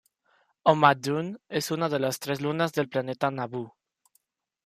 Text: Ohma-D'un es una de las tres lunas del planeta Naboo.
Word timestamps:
Ohma-D'un 0.71 1.27
es 1.59 1.67
una 1.75 1.89
de 1.93 1.99
las 1.99 2.19
tres 2.25 2.41
lunas 2.41 2.73
del 2.73 2.89
planeta 2.89 3.29
Naboo. 3.29 3.71